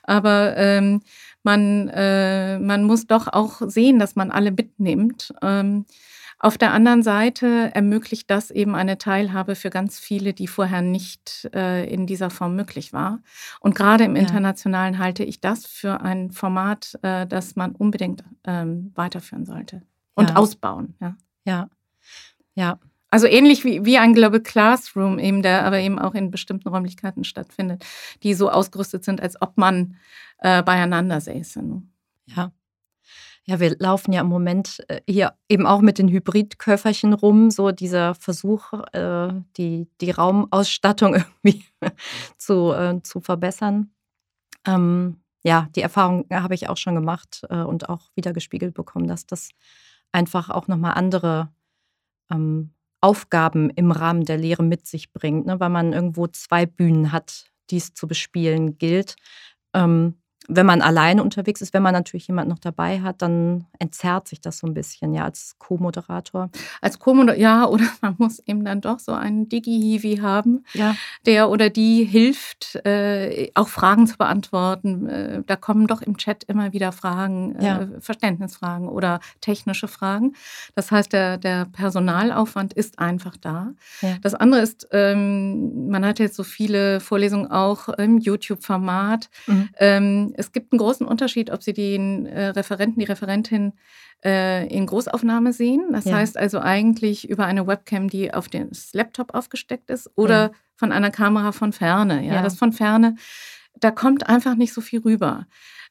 aber 0.04 0.56
ähm, 0.56 1.02
man, 1.42 1.88
äh, 1.88 2.58
man 2.58 2.84
muss 2.84 3.06
doch 3.06 3.26
auch 3.28 3.62
sehen, 3.66 3.98
dass 3.98 4.16
man 4.16 4.30
alle 4.30 4.52
mitnimmt. 4.52 5.34
Ähm, 5.42 5.86
auf 6.42 6.58
der 6.58 6.72
anderen 6.72 7.04
Seite 7.04 7.70
ermöglicht 7.72 8.28
das 8.28 8.50
eben 8.50 8.74
eine 8.74 8.98
Teilhabe 8.98 9.54
für 9.54 9.70
ganz 9.70 10.00
viele, 10.00 10.34
die 10.34 10.48
vorher 10.48 10.82
nicht 10.82 11.48
äh, 11.54 11.84
in 11.88 12.04
dieser 12.08 12.30
Form 12.30 12.56
möglich 12.56 12.92
war. 12.92 13.20
Und 13.60 13.76
gerade 13.76 14.02
im 14.02 14.16
Internationalen 14.16 14.98
halte 14.98 15.22
ich 15.22 15.40
das 15.40 15.66
für 15.66 16.00
ein 16.00 16.32
Format, 16.32 16.98
äh, 17.02 17.28
das 17.28 17.54
man 17.54 17.76
unbedingt 17.76 18.24
ähm, 18.42 18.90
weiterführen 18.96 19.46
sollte 19.46 19.82
und 20.14 20.30
ja. 20.30 20.36
ausbauen. 20.36 20.96
Ja. 21.00 21.16
ja, 21.44 21.68
ja. 22.56 22.80
Also 23.08 23.28
ähnlich 23.28 23.62
wie, 23.62 23.84
wie 23.84 23.98
ein 23.98 24.12
Global 24.12 24.40
Classroom, 24.40 25.20
eben, 25.20 25.42
der 25.42 25.64
aber 25.64 25.78
eben 25.78 26.00
auch 26.00 26.14
in 26.14 26.32
bestimmten 26.32 26.68
Räumlichkeiten 26.68 27.22
stattfindet, 27.22 27.84
die 28.24 28.34
so 28.34 28.50
ausgerüstet 28.50 29.04
sind, 29.04 29.20
als 29.20 29.40
ob 29.40 29.58
man 29.58 29.96
äh, 30.38 30.64
beieinander 30.64 31.20
säße. 31.20 31.62
Ja. 32.26 32.50
Ja, 33.44 33.58
wir 33.58 33.76
laufen 33.78 34.12
ja 34.12 34.20
im 34.20 34.28
Moment 34.28 34.84
äh, 34.88 35.00
hier 35.08 35.34
eben 35.48 35.66
auch 35.66 35.80
mit 35.80 35.98
den 35.98 36.08
Hybridköfferchen 36.08 37.12
rum, 37.12 37.50
so 37.50 37.72
dieser 37.72 38.14
Versuch, 38.14 38.72
äh, 38.92 39.32
die, 39.56 39.88
die 40.00 40.10
Raumausstattung 40.10 41.14
irgendwie 41.44 41.64
zu, 42.38 42.72
äh, 42.72 43.02
zu 43.02 43.20
verbessern. 43.20 43.90
Ähm, 44.66 45.20
ja, 45.44 45.68
die 45.74 45.82
Erfahrung 45.82 46.26
habe 46.32 46.54
ich 46.54 46.68
auch 46.68 46.76
schon 46.76 46.94
gemacht 46.94 47.42
und 47.50 47.88
auch 47.88 48.12
wieder 48.14 48.32
gespiegelt 48.32 48.74
bekommen, 48.74 49.08
dass 49.08 49.26
das 49.26 49.48
einfach 50.12 50.50
auch 50.50 50.68
nochmal 50.68 50.94
andere 50.94 51.48
ähm, 52.30 52.72
Aufgaben 53.00 53.70
im 53.70 53.90
Rahmen 53.90 54.24
der 54.24 54.38
Lehre 54.38 54.62
mit 54.62 54.86
sich 54.86 55.12
bringt, 55.12 55.46
ne? 55.46 55.58
weil 55.58 55.70
man 55.70 55.92
irgendwo 55.92 56.28
zwei 56.28 56.66
Bühnen 56.66 57.10
hat, 57.10 57.50
die 57.70 57.78
es 57.78 57.92
zu 57.94 58.06
bespielen 58.06 58.78
gilt. 58.78 59.16
Ähm, 59.74 60.21
wenn 60.48 60.66
man 60.66 60.82
alleine 60.82 61.22
unterwegs 61.22 61.60
ist, 61.60 61.72
wenn 61.72 61.82
man 61.82 61.92
natürlich 61.92 62.26
jemand 62.26 62.48
noch 62.48 62.58
dabei 62.58 63.00
hat, 63.00 63.22
dann 63.22 63.66
entzerrt 63.78 64.28
sich 64.28 64.40
das 64.40 64.58
so 64.58 64.66
ein 64.66 64.74
bisschen, 64.74 65.14
ja, 65.14 65.24
als 65.24 65.56
Co-Moderator. 65.58 66.50
Als 66.80 66.98
Co-Moderator, 66.98 67.40
ja, 67.40 67.66
oder 67.68 67.84
man 68.00 68.16
muss 68.18 68.40
eben 68.40 68.64
dann 68.64 68.80
doch 68.80 68.98
so 68.98 69.12
einen 69.12 69.48
Digi-Hiwi 69.48 70.18
haben, 70.20 70.64
ja. 70.74 70.96
der 71.26 71.48
oder 71.48 71.70
die 71.70 72.04
hilft, 72.04 72.76
äh, 72.84 73.50
auch 73.54 73.68
Fragen 73.68 74.06
zu 74.06 74.16
beantworten. 74.16 75.06
Äh, 75.06 75.42
da 75.46 75.56
kommen 75.56 75.86
doch 75.86 76.02
im 76.02 76.16
Chat 76.16 76.44
immer 76.44 76.72
wieder 76.72 76.92
Fragen, 76.92 77.54
äh, 77.56 77.66
ja. 77.66 77.88
Verständnisfragen 78.00 78.88
oder 78.88 79.20
technische 79.40 79.88
Fragen. 79.88 80.34
Das 80.74 80.90
heißt, 80.90 81.12
der, 81.12 81.38
der 81.38 81.66
Personalaufwand 81.66 82.72
ist 82.72 82.98
einfach 82.98 83.36
da. 83.36 83.72
Ja. 84.00 84.16
Das 84.22 84.34
andere 84.34 84.60
ist, 84.60 84.88
ähm, 84.90 85.88
man 85.88 86.04
hat 86.04 86.18
jetzt 86.18 86.36
so 86.36 86.42
viele 86.42 87.00
Vorlesungen 87.00 87.50
auch 87.50 87.88
im 87.88 88.18
YouTube-Format. 88.18 89.30
Mhm. 89.46 89.68
Ähm, 89.78 90.31
es 90.36 90.52
gibt 90.52 90.72
einen 90.72 90.78
großen 90.78 91.06
Unterschied, 91.06 91.50
ob 91.50 91.62
Sie 91.62 91.72
den 91.72 92.26
äh, 92.26 92.48
Referenten, 92.48 93.00
die 93.00 93.06
Referentin 93.06 93.72
äh, 94.24 94.66
in 94.68 94.86
Großaufnahme 94.86 95.52
sehen. 95.52 95.88
Das 95.92 96.04
ja. 96.04 96.16
heißt 96.16 96.36
also 96.36 96.60
eigentlich 96.60 97.28
über 97.28 97.46
eine 97.46 97.66
Webcam, 97.66 98.08
die 98.08 98.32
auf 98.32 98.48
dem 98.48 98.70
Laptop 98.92 99.34
aufgesteckt 99.34 99.90
ist, 99.90 100.10
oder 100.16 100.34
ja. 100.34 100.50
von 100.76 100.92
einer 100.92 101.10
Kamera 101.10 101.52
von 101.52 101.72
Ferne. 101.72 102.24
Ja, 102.24 102.34
ja. 102.34 102.42
das 102.42 102.56
von 102.56 102.72
Ferne, 102.72 103.16
da 103.78 103.90
kommt 103.90 104.28
einfach 104.28 104.54
nicht 104.54 104.72
so 104.72 104.80
viel 104.80 105.00
rüber. 105.00 105.46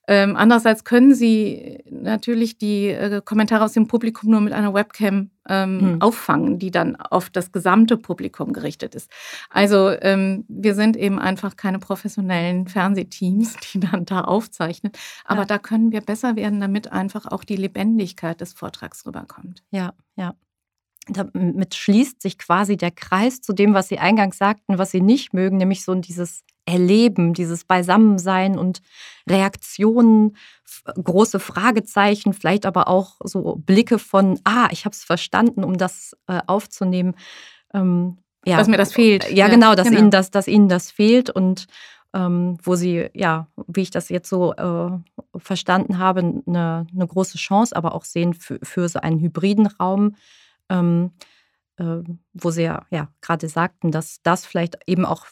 Ähm, 0.08 0.36
andererseits 0.36 0.84
können 0.84 1.14
Sie 1.14 1.80
natürlich 1.90 2.58
die 2.58 2.88
äh, 2.88 3.22
Kommentare 3.24 3.64
aus 3.64 3.74
dem 3.74 3.88
Publikum 3.88 4.32
nur 4.32 4.42
mit 4.42 4.54
einer 4.54 4.74
Webcam 4.74 5.30
ähm, 5.48 5.80
hm. 5.80 6.02
auffangen, 6.02 6.60
die 6.60 6.72
dann 6.72 6.96
auf 6.96 7.30
das 7.30 7.52
gesamte 7.52 7.98
Publikum 7.98 8.52
gerichtet 8.52 8.96
ist. 8.96 9.12
Also 9.50 9.90
ähm, 10.02 10.46
wir 10.48 10.76
sind 10.76 10.98
eben 10.98 11.20
einfach 11.20 11.56
keine 11.56 11.80
professionellen 11.80 12.68
Fernsehteams, 12.68 13.58
die 13.74 13.80
dann 13.80 14.06
da 14.06 14.22
aufzeichnen. 14.22 14.92
Aber 15.24 15.42
ja. 15.42 15.46
da 15.46 15.58
können 15.60 15.92
wir 15.92 16.02
besser 16.02 16.36
werden, 16.36 16.60
damit 16.60 16.92
einfach 16.92 17.26
auch 17.28 17.44
die 17.44 17.56
Lebendigkeit 17.56 18.42
des 18.42 18.54
Vortrags 18.54 19.06
rüberkommt. 19.06 19.64
Ja, 19.72 19.94
ja. 20.16 20.34
Damit 21.08 21.74
schließt 21.76 22.22
sich 22.22 22.38
quasi 22.38 22.78
der 22.78 22.92
Kreis 22.92 23.42
zu 23.42 23.54
dem, 23.54 23.74
was 23.74 23.88
Sie 23.88 23.98
eingangs 23.98 24.38
sagten, 24.38 24.78
was 24.78 24.92
Sie 24.92 25.02
nicht 25.02 25.34
mögen, 25.34 25.58
nämlich 25.58 25.84
so 25.84 25.96
dieses 25.96 26.44
Erleben, 26.66 27.34
dieses 27.34 27.66
Beisammensein 27.66 28.58
und 28.58 28.82
Reaktionen, 29.28 30.38
große 30.86 31.40
Fragezeichen, 31.40 32.34
vielleicht 32.34 32.66
aber 32.66 32.88
auch 32.88 33.16
so 33.24 33.56
Blicke 33.56 33.98
von, 33.98 34.40
ah, 34.44 34.68
ich 34.72 34.86
habe 34.86 34.94
es 34.94 35.04
verstanden, 35.04 35.64
um 35.64 35.78
das 35.78 36.16
äh, 36.28 36.40
aufzunehmen. 36.46 37.16
Ähm, 37.74 38.18
ja, 38.46 38.58
dass 38.58 38.68
mir 38.68 38.78
das 38.78 38.94
fehlt. 38.94 39.30
Ja, 39.32 39.48
genau, 39.48 39.76
dass, 39.76 39.88
genau. 39.88 40.00
Ihnen 40.00 40.12
das, 40.12 40.32
dass 40.32 40.48
Ihnen 40.48 40.70
das 40.70 40.92
fehlt 40.92 41.30
und 41.30 41.66
ähm, 42.14 42.58
wo 42.64 42.76
Sie, 42.76 43.10
ja, 43.14 43.48
wie 43.68 43.82
ich 43.82 43.92
das 43.92 44.10
jetzt 44.10 44.30
so 44.30 44.54
äh, 44.54 44.92
verstanden 45.38 45.98
habe, 45.98 46.20
eine, 46.20 46.88
eine 46.94 47.08
große 47.08 47.38
Chance 47.38 47.76
aber 47.76 47.96
auch 47.96 48.06
sehen 48.06 48.34
für, 48.34 48.60
für 48.64 48.88
so 48.90 49.00
einen 49.00 49.20
hybriden 49.20 49.68
Raum, 49.68 50.16
ähm, 50.72 51.12
äh, 51.78 52.04
wo 52.34 52.52
Sie 52.52 52.64
ja, 52.64 52.86
ja 52.90 53.10
gerade 53.22 53.50
sagten, 53.50 53.92
dass 53.92 54.22
das 54.24 54.46
vielleicht 54.46 54.78
eben 54.88 55.06
auch 55.06 55.26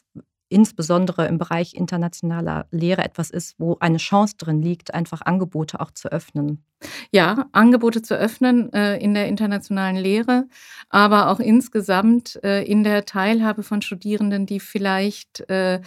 insbesondere 0.49 1.27
im 1.27 1.37
Bereich 1.37 1.75
internationaler 1.75 2.65
Lehre 2.71 3.05
etwas 3.05 3.29
ist, 3.29 3.55
wo 3.59 3.77
eine 3.79 3.97
Chance 3.97 4.35
drin 4.37 4.61
liegt, 4.61 4.93
einfach 4.93 5.21
Angebote 5.21 5.79
auch 5.79 5.91
zu 5.91 6.11
öffnen. 6.11 6.63
Ja, 7.11 7.45
Angebote 7.51 8.01
zu 8.01 8.15
öffnen 8.17 8.73
äh, 8.73 8.97
in 8.97 9.13
der 9.13 9.27
internationalen 9.27 9.97
Lehre, 9.97 10.47
aber 10.89 11.29
auch 11.29 11.39
insgesamt 11.39 12.39
äh, 12.43 12.63
in 12.63 12.83
der 12.83 13.05
Teilhabe 13.05 13.63
von 13.63 13.81
Studierenden, 13.81 14.45
die 14.45 14.59
vielleicht 14.59 15.47
äh, 15.49 15.81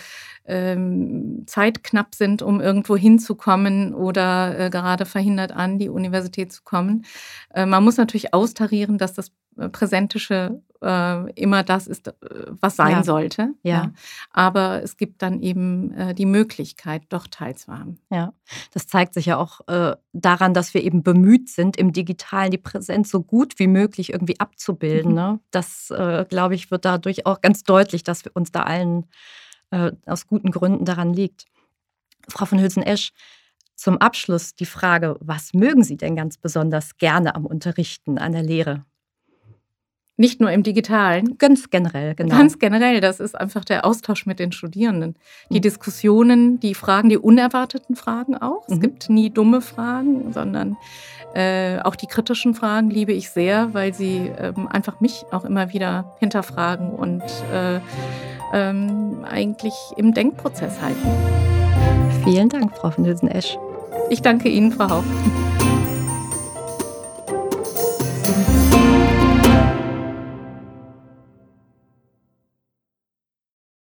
ähm, 0.45 1.45
zeitknapp 1.47 2.15
sind, 2.15 2.43
um 2.43 2.61
irgendwo 2.61 2.97
hinzukommen 2.97 3.95
oder 3.95 4.59
äh, 4.59 4.71
gerade 4.71 5.07
verhindert 5.07 5.53
an 5.53 5.79
die 5.79 5.89
Universität 5.89 6.53
zu 6.53 6.63
kommen. 6.63 7.05
Äh, 7.53 7.67
man 7.67 7.83
muss 7.83 7.97
natürlich 7.97 8.33
austarieren, 8.33 8.99
dass 8.99 9.15
das 9.15 9.33
Präsentische 9.73 10.63
äh, 10.83 11.31
immer 11.35 11.63
das 11.63 11.87
ist, 11.87 12.09
äh, 12.09 12.13
was 12.61 12.77
sein 12.77 12.91
ja. 12.91 13.05
sollte. 13.05 13.55
Ja. 13.63 13.73
ja. 13.73 13.93
Aber 14.31 14.83
es 14.83 14.97
gibt 14.97 15.23
dann 15.23 15.41
eben 15.41 15.93
äh, 15.93 16.15
die 16.15 16.27
Möglichkeit, 16.27 17.05
doch 17.09 17.27
teilzuhaben. 17.29 18.01
Ja, 18.11 18.33
das 18.73 18.87
zeigt 18.87 19.15
sich 19.15 19.27
ja 19.27 19.37
auch 19.37 19.61
äh, 19.69 19.97
daran, 20.13 20.55
dass 20.55 20.75
wir 20.75 20.83
eben 20.83 21.03
bemüht 21.03 21.49
sind, 21.49 21.77
im 21.77 21.93
Digitalen 21.93 22.51
die 22.51 22.59
Präsenz 22.59 23.11
so 23.11 23.23
gut 23.23 23.59
wie 23.59 23.69
möglich 23.69 24.13
irgendwie 24.13 24.41
abzubilden. 24.41 25.13
Mhm. 25.13 25.17
Ne? 25.17 25.41
Das, 25.51 25.91
äh, 25.91 26.27
glaube 26.29 26.55
ich, 26.55 26.71
wird 26.71 26.85
dadurch 26.85 27.27
auch 27.27 27.41
ganz 27.41 27.63
deutlich, 27.63 28.03
dass 28.03 28.25
wir 28.25 28.33
uns 28.35 28.53
da 28.53 28.65
allen 28.65 29.07
aus 30.05 30.27
guten 30.27 30.51
Gründen 30.51 30.85
daran 30.85 31.15
liegt. 31.15 31.47
Frau 32.29 32.45
von 32.45 32.61
Hülsen-Esch, 32.61 33.13
zum 33.75 33.97
Abschluss 33.97 34.55
die 34.55 34.67
Frage, 34.67 35.17
was 35.21 35.55
mögen 35.55 35.83
Sie 35.83 35.97
denn 35.97 36.15
ganz 36.15 36.37
besonders 36.37 36.99
gerne 36.99 37.35
am 37.35 37.47
Unterrichten, 37.47 38.19
an 38.19 38.33
der 38.33 38.43
Lehre? 38.43 38.85
Nicht 40.17 40.41
nur 40.41 40.51
im 40.51 40.63
Digitalen. 40.63 41.39
Ganz 41.39 41.71
generell, 41.71 42.15
genau. 42.15 42.37
Ganz 42.37 42.59
generell, 42.59 43.01
das 43.01 43.19
ist 43.19 43.39
einfach 43.39 43.65
der 43.65 43.87
Austausch 43.87 44.27
mit 44.27 44.39
den 44.39 44.53
Studierenden. 44.53 45.17
Die 45.51 45.57
mhm. 45.57 45.63
Diskussionen, 45.63 46.61
die 46.61 46.75
Fragen, 46.75 47.09
die 47.09 47.17
unerwarteten 47.17 47.97
Fragen 47.97 48.37
auch. 48.37 48.65
Es 48.69 48.77
mhm. 48.77 48.81
gibt 48.81 49.09
nie 49.09 49.31
dumme 49.31 49.63
Fragen, 49.63 50.33
sondern 50.33 50.77
äh, 51.35 51.81
auch 51.81 51.97
die 51.97 52.07
kritischen 52.07 52.55
Fragen 52.55 52.91
liebe 52.91 53.13
ich 53.13 53.31
sehr, 53.31 53.73
weil 53.73 53.95
sie 53.95 54.31
ähm, 54.39 54.69
einfach 54.69 55.01
mich 55.01 55.25
auch 55.31 55.45
immer 55.45 55.73
wieder 55.73 56.15
hinterfragen 56.21 56.91
und 56.91 57.23
äh, 57.53 57.81
ähm, 58.53 59.25
eigentlich 59.25 59.75
im 59.97 60.13
Denkprozess 60.13 60.81
halten. 60.83 61.09
Vielen 62.25 62.51
Dank, 62.51 62.77
Frau 62.77 62.91
von 62.91 63.07
Hülsen-Esch. 63.07 63.57
Ich 64.11 64.21
danke 64.21 64.51
Ihnen, 64.51 64.73
Frau 64.73 64.91
Haupt. 64.91 65.62